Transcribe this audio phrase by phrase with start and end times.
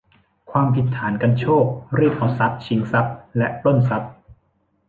[0.51, 1.65] ความผิดฐานกรรโชก
[1.97, 4.11] รีดเอาทรัพย์ ชิงทรัพย์ และปล้นทรัพย์